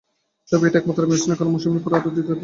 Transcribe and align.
তবে 0.49 0.65
এটাই 0.67 0.79
একমাত্র 0.81 1.01
ম্যাচ 1.09 1.21
নয়, 1.27 1.37
কারণ 1.39 1.51
মৌসুমের 1.53 1.83
পুরো 1.85 1.93
দ্বিতীয়ার্ধ 1.95 2.09
রয়ে 2.19 2.25
গেছে। 2.35 2.39